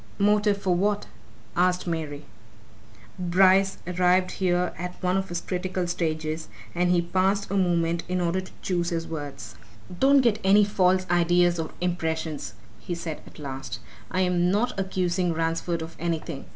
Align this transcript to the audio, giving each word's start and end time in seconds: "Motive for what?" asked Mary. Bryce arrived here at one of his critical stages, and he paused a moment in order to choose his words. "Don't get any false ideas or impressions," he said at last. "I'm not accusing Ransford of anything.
"Motive 0.17 0.57
for 0.59 0.73
what?" 0.73 1.05
asked 1.55 1.85
Mary. 1.85 2.25
Bryce 3.19 3.77
arrived 3.85 4.31
here 4.31 4.73
at 4.75 4.95
one 5.03 5.15
of 5.15 5.29
his 5.29 5.41
critical 5.41 5.85
stages, 5.85 6.49
and 6.73 6.89
he 6.89 7.03
paused 7.03 7.51
a 7.51 7.53
moment 7.55 8.01
in 8.09 8.19
order 8.19 8.41
to 8.41 8.51
choose 8.63 8.89
his 8.89 9.05
words. 9.07 9.53
"Don't 9.99 10.21
get 10.21 10.39
any 10.43 10.63
false 10.63 11.05
ideas 11.11 11.59
or 11.59 11.69
impressions," 11.81 12.55
he 12.79 12.95
said 12.95 13.21
at 13.27 13.37
last. 13.37 13.77
"I'm 14.09 14.49
not 14.49 14.73
accusing 14.79 15.33
Ransford 15.35 15.83
of 15.83 15.95
anything. 15.99 16.45